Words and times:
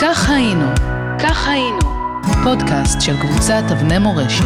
כך 0.00 0.30
היינו, 0.30 0.64
כך 1.22 1.48
היינו, 1.48 1.78
פודקאסט 2.44 3.00
של 3.00 3.12
קבוצת 3.20 3.62
אבני 3.72 3.98
מורשת. 3.98 4.44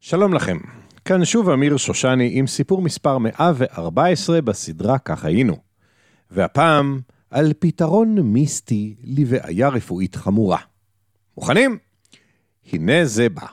שלום 0.00 0.34
לכם, 0.34 0.58
כאן 1.04 1.24
שוב 1.24 1.50
אמיר 1.50 1.76
שושני 1.76 2.30
עם 2.32 2.46
סיפור 2.46 2.82
מספר 2.82 3.18
114 3.18 4.40
בסדרה 4.40 4.98
כך 4.98 5.24
היינו. 5.24 5.56
והפעם 6.30 7.00
על 7.30 7.52
פתרון 7.58 8.18
מיסטי 8.20 8.94
לבעיה 9.04 9.68
רפואית 9.68 10.16
חמורה. 10.16 10.58
מוכנים? 11.36 11.78
הנה 12.72 13.04
זה 13.04 13.28
בא. 13.28 13.46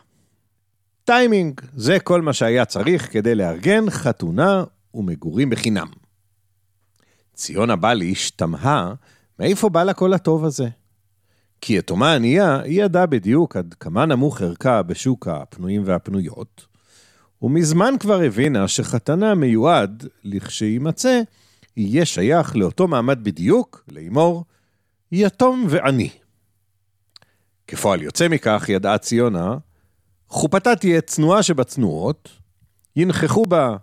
טיימינג, 1.04 1.62
זה 1.76 2.00
כל 2.00 2.22
מה 2.22 2.34
שהיה 2.34 2.66
צריך 2.66 3.14
כדי 3.14 3.36
לארגן 3.36 3.90
חתונה 3.90 4.64
ומגורים 4.94 5.50
בחינם. 5.50 6.07
ציונה 7.38 7.76
בליש 7.76 8.32
תמהה 8.32 8.94
מאיפה 9.40 9.70
בא 9.70 9.84
לה 9.84 9.94
כל 9.94 10.14
הטוב 10.14 10.46
הזה. 10.46 10.68
כי 11.62 11.78
יתומה 11.78 12.14
ענייה, 12.14 12.60
היא 12.60 12.84
ידעה 12.84 13.06
בדיוק 13.06 13.56
עד 13.56 13.76
כמה 13.80 14.06
נמוך 14.06 14.42
ערכה 14.42 14.84
בשוק 14.84 15.28
הפנויים 15.28 15.82
והפנויות, 15.86 16.66
ומזמן 17.42 17.94
כבר 18.00 18.22
הבינה 18.22 18.68
שחתנה 18.68 19.36
מיועד, 19.36 20.08
לכשיימצא, 20.24 21.22
יהיה 21.78 22.06
שייך 22.06 22.56
לאותו 22.56 22.88
מעמד 22.88 23.24
בדיוק, 23.24 23.84
לאמור, 23.92 24.46
יתום 25.12 25.66
ועני. 25.70 26.10
כפועל 27.68 28.02
יוצא 28.02 28.28
מכך, 28.28 28.66
ידעה 28.70 28.98
ציונה, 28.98 29.58
חופתה 30.28 30.76
תהיה 30.76 31.02
צנועה 31.02 31.44
שבצנועות, 31.44 32.30
ינכחו 32.96 33.46
בה 33.46 33.78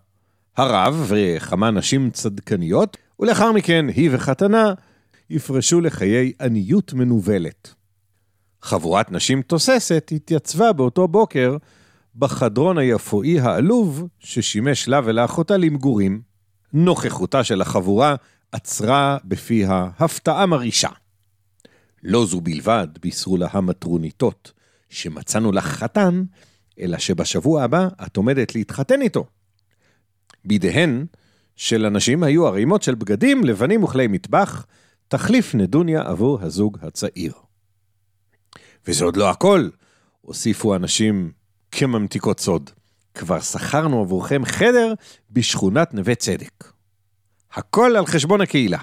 הרב 0.57 1.05
וכמה 1.09 1.71
נשים 1.71 2.11
צדקניות, 2.11 2.97
ולאחר 3.21 3.53
מכן 3.53 3.87
היא 3.89 4.11
וחתנה 4.13 4.75
יפרשו 5.31 5.81
לחיי 5.81 6.33
עניות 6.41 6.93
מנוולת. 6.93 7.75
חבורת 8.63 9.13
נשים 9.13 9.43
תוססת 9.43 10.11
התייצבה 10.15 10.73
באותו 10.73 11.09
בוקר 11.09 11.57
בחדרון 12.17 12.79
היפואי 12.79 13.41
העלוב 13.41 14.09
ששימש 14.19 14.89
לה 14.89 15.01
ולאחותה 15.05 15.57
למגורים. 15.57 16.35
נוכחותה 16.73 17.45
של 17.45 17.61
החבורה 17.61 18.15
עצרה 18.53 19.19
בפיה 19.25 19.91
הפתעה 19.99 20.47
מרעישה. 20.47 20.89
לא 22.03 22.27
זו 22.27 22.41
בלבד, 22.41 22.89
בישרו 23.03 23.37
לה 23.37 23.49
המטרוניתות, 23.51 24.53
שמצאנו 24.89 25.53
לך 25.53 25.65
חתן, 25.65 26.23
אלא 26.81 26.99
שבשבוע 26.99 27.63
הבא 27.63 27.89
את 28.07 28.17
עומדת 28.17 28.55
להתחתן 28.55 29.03
איתו. 29.03 29.27
בידיהן 30.45 31.07
של 31.57 31.85
הנשים 31.85 32.23
היו 32.23 32.47
ערימות 32.47 32.83
של 32.83 32.95
בגדים 32.95 33.45
לבנים 33.45 33.85
וכלי 33.85 34.07
מטבח, 34.07 34.67
תחליף 35.09 35.55
נדוניה 35.55 36.03
עבור 36.03 36.43
הזוג 36.43 36.79
הצעיר. 36.83 37.33
וזה 38.87 39.05
עוד 39.05 39.17
לא 39.17 39.31
הכל, 39.31 39.69
הוסיפו 40.21 40.75
הנשים 40.75 41.33
כממתיקות 41.71 42.41
סוד. 42.41 42.71
כבר 43.15 43.41
שכרנו 43.41 44.01
עבורכם 44.01 44.45
חדר 44.45 44.95
בשכונת 45.31 45.95
נווה 45.95 46.15
צדק. 46.15 46.73
הכל 47.53 47.97
על 47.97 48.07
חשבון 48.07 48.41
הקהילה. 48.41 48.79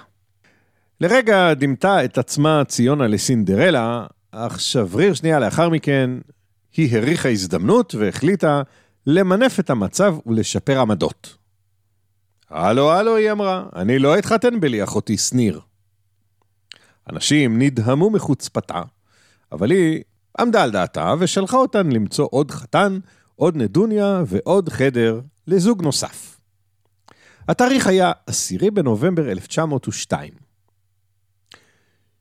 לרגע 1.02 1.54
דימתה 1.54 2.06
את 2.06 2.18
עצמה 2.18 2.64
ציונה 2.68 3.08
לסינדרלה, 3.08 4.06
אך 4.32 4.60
שבריר 4.60 5.14
שנייה 5.14 5.40
לאחר 5.40 5.70
מכן, 5.70 6.10
היא 6.78 6.98
הריחה 6.98 7.30
הזדמנות 7.30 7.96
והחליטה 7.96 8.62
למנף 9.08 9.60
את 9.60 9.70
המצב 9.70 10.16
ולשפר 10.26 10.80
עמדות. 10.80 11.41
הלו, 12.52 12.92
הלו, 12.92 13.16
היא 13.16 13.32
אמרה, 13.32 13.66
אני 13.76 14.00
לא 14.00 14.20
אתחתן 14.20 14.60
בלי 14.60 14.84
אחותי 14.84 15.18
שניר. 15.18 15.60
אנשים 17.10 17.62
נדהמו 17.62 18.10
מחוצפתה, 18.10 18.82
אבל 19.52 19.72
היא 19.72 20.04
עמדה 20.40 20.64
על 20.64 20.72
דעתה 20.72 21.14
ושלחה 21.20 21.58
אותן 21.58 21.92
למצוא 21.92 22.28
עוד 22.31 22.52
חתן, 22.52 23.00
עוד 23.36 23.58
נדוניה 23.58 24.24
ועוד 24.28 24.70
חדר 24.70 25.22
לזוג 25.48 25.81
נוסף. 25.81 26.40
התאריך 27.48 27.88
היה 27.88 28.12
10 28.28 28.56
בנובמבר 28.74 29.31
1902. 29.31 30.34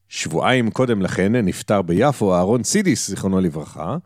שבועיים 0.09 0.71
קודם 0.71 1.03
לכן 1.03 1.37
נפטר 1.37 1.83
ביפו 1.83 2.35
אהרון 2.35 2.63
סידיס, 2.65 3.09
זיכרונו 3.09 3.41
לברכה, 3.41 3.97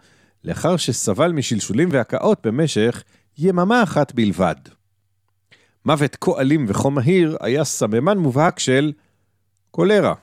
לאחר 0.45 0.77
שסבל 0.77 1.33
משלשולים 1.33 1.89
והקאות 1.93 2.47
במשך 2.47 3.03
יממה 3.39 3.83
אחת 3.83 4.13
בלבד. 4.13 4.57
מוות 5.85 6.17
כה 6.21 6.41
אלים 6.41 6.65
וכה 6.69 6.89
מהיר 6.89 7.37
היה 7.41 7.65
סממן 7.65 8.19
מובהק 8.19 8.59
של 8.59 8.93
קולרה. 9.71 10.15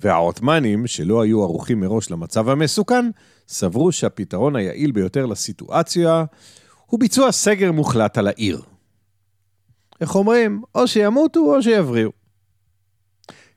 והעות'מאנים, 0.00 0.86
שלא 0.86 1.22
היו 1.22 1.42
ערוכים 1.42 1.80
מראש 1.80 2.10
למצב 2.10 2.48
המסוכן, 2.48 3.10
סברו 3.48 3.92
שהפתרון 3.92 4.56
היעיל 4.56 4.92
ביותר 4.92 5.26
לסיטואציה 5.26 6.24
הוא 6.86 7.00
ביצוע 7.00 7.32
סגר 7.32 7.72
מוחלט 7.72 8.18
על 8.18 8.26
העיר. 8.26 8.62
איך 10.00 10.14
אומרים? 10.14 10.62
או 10.74 10.88
שימותו 10.88 11.40
או 11.40 11.62
שיבריאו. 11.62 12.10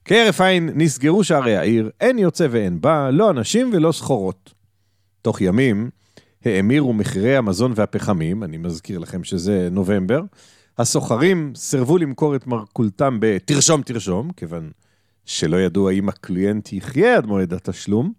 כהרף 0.05 0.41
עין 0.41 0.69
נסגרו 0.75 1.23
שערי 1.23 1.57
העיר, 1.57 1.89
אין 2.01 2.19
יוצא 2.19 2.47
ואין 2.51 2.81
בא, 2.81 3.09
לא 3.09 3.29
אנשים 3.29 3.69
ולא 3.73 3.91
סחורות. 3.91 4.53
תוך 5.21 5.41
ימים 5.41 5.89
האמירו 6.45 6.93
מחירי 6.93 7.37
המזון 7.37 7.73
והפחמים, 7.75 8.43
אני 8.43 8.57
מזכיר 8.57 8.99
לכם 8.99 9.23
שזה 9.23 9.69
נובמבר, 9.71 10.21
הסוחרים 10.77 11.53
סירבו 11.55 11.97
למכור 11.97 12.35
את 12.35 12.47
מרכולתם 12.47 13.17
ב"תרשום 13.21 13.81
תרשום", 13.81 14.31
כיוון 14.31 14.71
שלא 15.25 15.57
ידעו 15.57 15.89
האם 15.89 16.09
הקליינט 16.09 16.73
יחיה 16.73 17.17
עד 17.17 17.25
מועד 17.25 17.53
התשלום, 17.53 18.13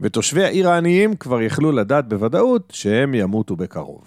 ותושבי 0.00 0.44
העיר 0.44 0.70
העניים 0.70 1.16
כבר 1.16 1.42
יכלו 1.42 1.72
לדעת 1.72 2.08
בוודאות 2.08 2.72
שהם 2.74 3.14
ימותו 3.14 3.56
בקרוב. 3.56 4.04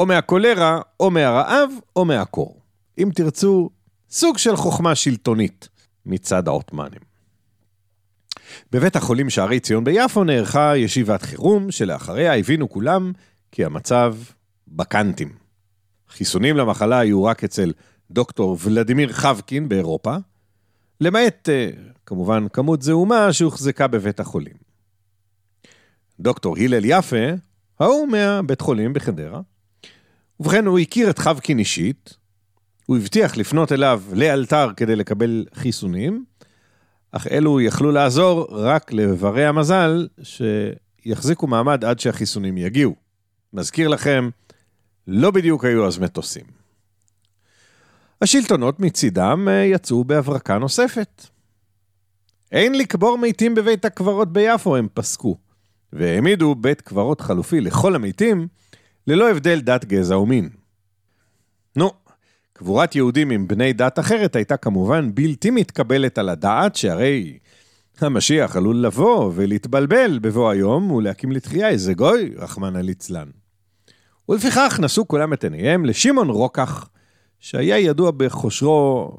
או 0.00 0.06
מהקולרה, 0.06 0.80
או 1.00 1.10
מהרעב, 1.10 1.70
או 1.96 2.04
מהקור. 2.04 2.60
אם 2.98 3.08
תרצו, 3.14 3.70
סוג 4.10 4.38
של 4.38 4.56
חוכמה 4.56 4.94
שלטונית 4.94 5.68
מצד 6.06 6.48
העות'מאנים. 6.48 7.00
בבית 8.72 8.96
החולים 8.96 9.30
שערי 9.30 9.60
ציון 9.60 9.84
ביפו 9.84 10.24
נערכה 10.24 10.76
ישיבת 10.76 11.22
חירום, 11.22 11.70
שלאחריה 11.70 12.36
הבינו 12.36 12.68
כולם 12.68 13.12
כי 13.52 13.64
המצב 13.64 14.16
בקנטים. 14.68 15.45
חיסונים 16.10 16.56
למחלה 16.56 16.98
היו 16.98 17.24
רק 17.24 17.44
אצל 17.44 17.72
דוקטור 18.10 18.58
ולדימיר 18.60 19.12
חבקין 19.12 19.68
באירופה, 19.68 20.16
למעט, 21.00 21.48
אה, 21.48 21.70
כמובן, 22.06 22.46
כמות 22.52 22.82
זעומה 22.82 23.32
שהוחזקה 23.32 23.86
בבית 23.86 24.20
החולים. 24.20 24.54
דוקטור 26.20 26.56
הלל 26.58 26.84
יפה, 26.84 27.26
ההוא 27.80 28.08
מהבית 28.08 28.60
חולים 28.60 28.92
בחדרה, 28.92 29.40
ובכן, 30.40 30.66
הוא 30.66 30.78
הכיר 30.78 31.10
את 31.10 31.18
חבקין 31.18 31.58
אישית, 31.58 32.16
הוא 32.86 32.96
הבטיח 32.96 33.36
לפנות 33.36 33.72
אליו 33.72 34.02
לאלתר 34.12 34.68
כדי 34.76 34.96
לקבל 34.96 35.44
חיסונים, 35.54 36.24
אך 37.12 37.26
אלו 37.26 37.60
יכלו 37.60 37.92
לעזור 37.92 38.46
רק 38.50 38.92
לברי 38.92 39.46
המזל 39.46 40.08
שיחזיקו 40.22 41.46
מעמד 41.46 41.84
עד 41.84 42.00
שהחיסונים 42.00 42.58
יגיעו. 42.58 42.94
מזכיר 43.52 43.88
לכם, 43.88 44.28
לא 45.06 45.30
בדיוק 45.30 45.64
היו 45.64 45.86
אז 45.86 45.98
מטוסים. 45.98 46.44
השלטונות 48.22 48.80
מצידם 48.80 49.46
אה, 49.48 49.64
יצאו 49.64 50.04
בהברקה 50.04 50.58
נוספת. 50.58 51.26
אין 52.52 52.78
לקבור 52.78 53.18
מתים 53.18 53.54
בבית 53.54 53.84
הקברות 53.84 54.32
ביפו, 54.32 54.76
הם 54.76 54.88
פסקו, 54.94 55.36
והעמידו 55.92 56.54
בית 56.54 56.80
קברות 56.80 57.20
חלופי 57.20 57.60
לכל 57.60 57.94
המתים, 57.94 58.48
ללא 59.06 59.30
הבדל 59.30 59.60
דת, 59.60 59.84
גזע 59.84 60.18
ומין. 60.18 60.48
נו, 61.76 61.90
קבורת 62.52 62.94
יהודים 62.94 63.30
עם 63.30 63.48
בני 63.48 63.72
דת 63.72 63.98
אחרת 63.98 64.36
הייתה 64.36 64.56
כמובן 64.56 65.14
בלתי 65.14 65.50
מתקבלת 65.50 66.18
על 66.18 66.28
הדעת, 66.28 66.76
שהרי 66.76 67.38
המשיח 68.00 68.56
עלול 68.56 68.76
לבוא 68.76 69.32
ולהתבלבל 69.34 70.18
בבוא 70.18 70.50
היום 70.50 70.90
ולהקים 70.90 71.32
לתחייה 71.32 71.68
איזה 71.68 71.94
גוי, 71.94 72.34
רחמנא 72.36 72.78
ליצלן. 72.78 73.28
ולפיכך 74.28 74.78
נשאו 74.82 75.08
כולם 75.08 75.32
את 75.32 75.44
עיניהם 75.44 75.84
לשמעון 75.84 76.30
רוקח, 76.30 76.88
שהיה 77.40 77.78
ידוע 77.78 78.10
בכושרו 78.10 79.16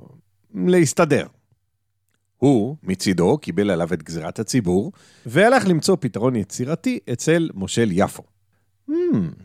להסתדר. 0.55 1.27
הוא, 2.37 2.77
מצידו, 2.83 3.37
קיבל 3.37 3.69
עליו 3.69 3.93
את 3.93 4.03
גזירת 4.03 4.39
הציבור, 4.39 4.91
והלך 5.25 5.67
למצוא 5.67 5.97
פתרון 5.99 6.35
יצירתי 6.35 6.99
אצל 7.13 7.49
מושל 7.53 7.89
יפו. 7.91 8.23
Hmm, 8.89 8.93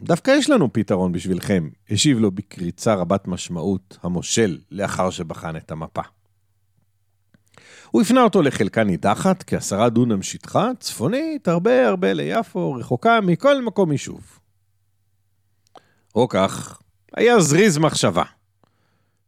דווקא 0.02 0.30
יש 0.30 0.50
לנו 0.50 0.72
פתרון 0.72 1.12
בשבילכם, 1.12 1.68
השיב 1.90 2.18
לו 2.18 2.30
בקריצה 2.30 2.94
רבת 2.94 3.28
משמעות 3.28 3.98
המושל 4.02 4.58
לאחר 4.70 5.10
שבחן 5.10 5.56
את 5.56 5.70
המפה. 5.70 6.02
הוא 7.90 8.02
הפנה 8.02 8.22
אותו 8.22 8.42
לחלקה 8.42 8.84
נידחת, 8.84 9.44
כעשרה 9.46 9.88
דונם 9.88 10.22
שטחה, 10.22 10.70
צפונית, 10.80 11.48
הרבה 11.48 11.88
הרבה 11.88 12.12
ליפו, 12.12 12.72
רחוקה 12.72 13.20
מכל 13.20 13.62
מקום 13.62 13.92
יישוב. 13.92 14.38
רוקח 16.14 16.80
היה 17.16 17.40
זריז 17.40 17.78
מחשבה. 17.78 18.24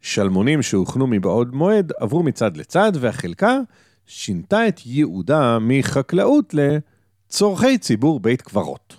שלמונים 0.00 0.62
שהוכנו 0.62 1.06
מבעוד 1.06 1.54
מועד 1.54 1.92
עברו 1.98 2.22
מצד 2.22 2.56
לצד, 2.56 2.92
והחלקה, 3.00 3.58
שינתה 4.06 4.68
את 4.68 4.80
ייעודה 4.86 5.58
מחקלאות 5.60 6.54
לצורכי 6.54 7.78
ציבור 7.78 8.20
בית 8.20 8.42
קברות. 8.42 8.96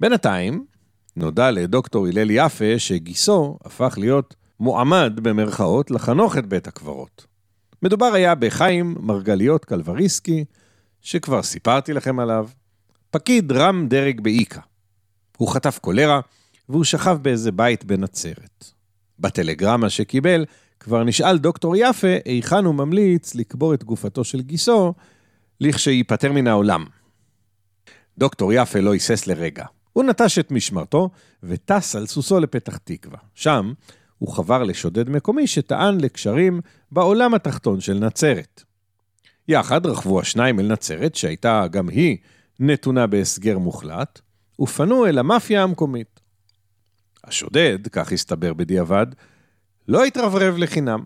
בינתיים, 0.00 0.64
נודע 1.16 1.50
לדוקטור 1.50 2.06
הלל 2.06 2.30
יפה 2.30 2.78
שגיסו 2.78 3.58
הפך 3.64 3.94
להיות 3.98 4.34
מועמד 4.60 5.12
במרכאות 5.22 5.90
לחנוך 5.90 6.38
את 6.38 6.46
בית 6.46 6.66
הקברות. 6.66 7.26
מדובר 7.82 8.06
היה 8.14 8.34
בחיים 8.34 8.94
מרגליות 9.00 9.64
קלבריסקי, 9.64 10.44
שכבר 11.00 11.42
סיפרתי 11.42 11.92
לכם 11.92 12.20
עליו, 12.20 12.48
פקיד 13.10 13.52
רם 13.52 13.86
דרג 13.88 14.20
באיקה. 14.20 14.60
הוא 15.40 15.48
חטף 15.48 15.78
קולרה, 15.78 16.20
והוא 16.68 16.84
שכב 16.84 17.18
באיזה 17.22 17.52
בית 17.52 17.84
בנצרת. 17.84 18.64
בטלגרמה 19.18 19.90
שקיבל, 19.90 20.44
כבר 20.80 21.04
נשאל 21.04 21.38
דוקטור 21.38 21.76
יפה 21.76 22.16
היכן 22.24 22.64
הוא 22.64 22.74
ממליץ 22.74 23.34
לקבור 23.34 23.74
את 23.74 23.84
גופתו 23.84 24.24
של 24.24 24.40
גיסו, 24.40 24.94
לכשייפטר 25.60 26.32
מן 26.32 26.46
העולם. 26.46 26.84
דוקטור 28.18 28.52
יפה 28.52 28.80
לא 28.80 28.92
היסס 28.92 29.26
לרגע. 29.26 29.64
הוא 29.92 30.04
נטש 30.04 30.38
את 30.38 30.50
משמרתו 30.50 31.10
וטס 31.42 31.96
על 31.96 32.06
סוסו 32.06 32.40
לפתח 32.40 32.76
תקווה. 32.76 33.18
שם 33.34 33.72
הוא 34.18 34.32
חבר 34.32 34.62
לשודד 34.62 35.10
מקומי 35.10 35.46
שטען 35.46 36.00
לקשרים 36.00 36.60
בעולם 36.92 37.34
התחתון 37.34 37.80
של 37.80 37.98
נצרת. 37.98 38.62
יחד 39.48 39.86
רכבו 39.86 40.20
השניים 40.20 40.60
אל 40.60 40.66
נצרת, 40.66 41.14
שהייתה 41.14 41.66
גם 41.70 41.88
היא 41.88 42.16
נתונה 42.60 43.06
בהסגר 43.06 43.58
מוחלט, 43.58 44.20
ופנו 44.60 45.06
אל 45.06 45.18
המאפיה 45.18 45.62
המקומית. 45.62 46.20
השודד, 47.24 47.78
כך 47.92 48.12
הסתבר 48.12 48.54
בדיעבד, 48.54 49.06
לא 49.88 50.04
התרברב 50.04 50.56
לחינם, 50.58 51.02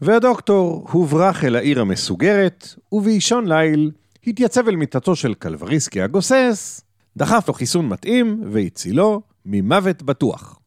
והדוקטור 0.00 0.86
הוברח 0.90 1.44
אל 1.44 1.56
העיר 1.56 1.80
המסוגרת, 1.80 2.74
ובאישון 2.92 3.52
ליל 3.52 3.90
התייצב 4.26 4.68
אל 4.68 4.76
מיטתו 4.76 5.16
של 5.16 5.34
קלבריסקי 5.34 6.02
הגוסס, 6.02 6.80
דחף 7.16 7.44
לו 7.48 7.54
חיסון 7.54 7.88
מתאים 7.88 8.42
והצילו 8.52 9.22
ממוות 9.46 10.02
בטוח. 10.02 10.58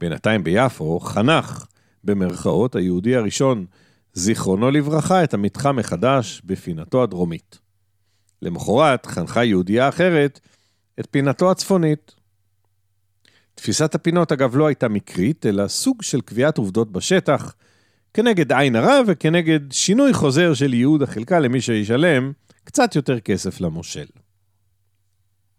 בינתיים 0.00 0.44
ביפו 0.44 1.00
חנך, 1.00 1.66
במרכאות, 2.04 2.76
היהודי 2.76 3.16
הראשון, 3.16 3.66
זיכרונו 4.12 4.70
לברכה, 4.70 5.24
את 5.24 5.34
המתחם 5.34 5.76
מחדש 5.76 6.42
בפינתו 6.44 7.02
הדרומית. 7.02 7.58
למחרת 8.42 9.06
חנכה 9.06 9.44
יהודייה 9.44 9.88
אחרת 9.88 10.40
את 11.00 11.08
פינתו 11.10 11.50
הצפונית. 11.50 12.14
תפיסת 13.54 13.94
הפינות, 13.94 14.32
אגב, 14.32 14.56
לא 14.56 14.66
הייתה 14.66 14.88
מקרית, 14.88 15.46
אלא 15.46 15.68
סוג 15.68 16.02
של 16.02 16.20
קביעת 16.20 16.58
עובדות 16.58 16.92
בשטח, 16.92 17.54
כנגד 18.14 18.52
עין 18.52 18.76
הרע 18.76 19.00
וכנגד 19.06 19.72
שינוי 19.72 20.12
חוזר 20.12 20.54
של 20.54 20.74
ייעוד 20.74 21.02
החלקה 21.02 21.38
למי 21.38 21.60
שישלם 21.60 22.32
קצת 22.64 22.96
יותר 22.96 23.20
כסף 23.20 23.60
למושל. 23.60 24.06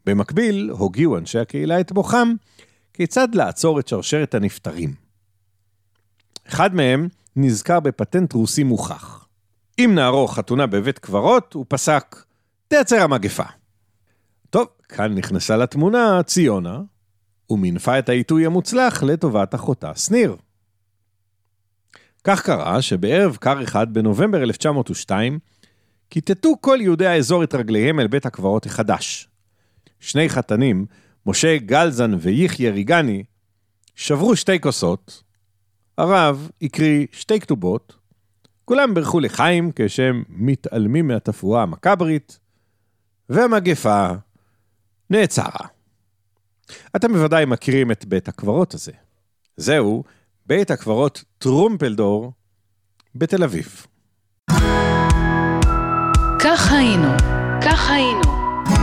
במקביל, 0.06 0.70
הוגיעו 0.70 1.18
אנשי 1.18 1.40
הקהילה 1.40 1.80
את 1.80 1.92
מוחם 1.92 2.34
כיצד 2.94 3.36
לעצור 3.36 3.80
את 3.80 3.88
שרשרת 3.88 4.36
הנפטרים. 4.36 4.94
אחד 6.48 6.76
מהם 6.76 7.08
נזכר 7.36 7.80
בפטנט 7.80 8.34
רוסי 8.34 8.64
מוכח. 8.64 9.28
אם 9.80 9.92
נערוך 9.96 10.36
חתונה 10.36 10.68
בבית 10.68 11.00
קברות, 11.00 11.54
הוא 11.54 11.66
פסק, 11.68 12.24
תייצר 12.68 13.02
המגפה. 13.02 13.44
טוב, 14.50 14.68
כאן 14.90 15.16
נכנסה 15.16 15.58
לתמונה 15.58 16.24
ציונה, 16.24 16.82
ומינפה 17.50 18.00
את 18.00 18.10
העיתוי 18.10 18.46
המוצלח 18.46 19.04
לטובת 19.04 19.56
אחותה 19.56 19.96
שניר. 19.96 20.36
כך 22.24 22.42
קרה 22.42 22.82
שבערב 22.82 23.36
קר 23.36 23.64
אחד 23.64 23.94
בנובמבר 23.94 24.44
1902, 24.44 25.40
כיתתו 26.10 26.50
כל 26.62 26.78
יהודי 26.82 27.06
האזור 27.06 27.44
את 27.44 27.56
רגליהם 27.56 28.00
אל 28.00 28.08
בית 28.08 28.26
הקברות 28.26 28.66
החדש. 28.66 29.28
שני 30.00 30.30
חתנים, 30.30 30.86
משה 31.26 31.58
גלזן 31.58 32.14
ויחיא 32.20 32.70
ריגני, 32.70 33.24
שברו 33.96 34.36
שתי 34.36 34.60
כוסות, 34.60 35.24
הרב 35.98 36.50
הקריא 36.62 37.06
שתי 37.12 37.40
כתובות, 37.40 37.96
כולם 38.66 38.94
בירכו 38.94 39.20
לחיים 39.20 39.72
כשהם 39.76 40.24
מתעלמים 40.30 41.08
מהתפאורה 41.08 41.64
המכברית, 41.64 42.40
והמגפה 43.30 44.12
נעצרה. 45.10 45.68
אתם 46.96 47.14
בוודאי 47.14 47.46
מכירים 47.46 47.92
את 47.92 48.06
בית 48.06 48.28
הקברות 48.28 48.74
הזה. 48.74 48.92
זהו 49.58 50.04
בית 50.46 50.72
הקברות 50.72 51.24
טרומפלדור 51.38 52.32
בתל 53.16 53.44
אביב. 53.44 53.86
כך 56.40 56.72
היינו, 56.72 57.08
כך 57.62 57.90
היינו, 57.90 58.22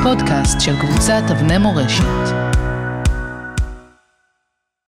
פודקאסט 0.02 0.60
של 0.60 0.72
קבוצת 0.80 1.22
אבני 1.30 1.58
מורשת. 1.58 2.61